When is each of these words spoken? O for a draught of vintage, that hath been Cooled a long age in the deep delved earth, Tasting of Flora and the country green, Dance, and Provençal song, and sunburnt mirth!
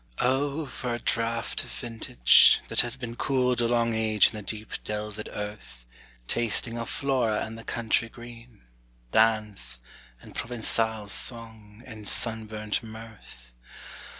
O 0.17 0.65
for 0.65 0.95
a 0.95 0.97
draught 0.99 1.63
of 1.63 1.69
vintage, 1.69 2.59
that 2.69 2.81
hath 2.81 2.99
been 2.99 3.15
Cooled 3.15 3.61
a 3.61 3.67
long 3.67 3.93
age 3.93 4.29
in 4.29 4.33
the 4.33 4.41
deep 4.41 4.71
delved 4.83 5.29
earth, 5.31 5.85
Tasting 6.27 6.75
of 6.79 6.89
Flora 6.89 7.45
and 7.45 7.55
the 7.55 7.63
country 7.63 8.09
green, 8.09 8.63
Dance, 9.11 9.79
and 10.19 10.33
Provençal 10.33 11.07
song, 11.07 11.83
and 11.85 12.09
sunburnt 12.09 12.81
mirth! 12.81 13.51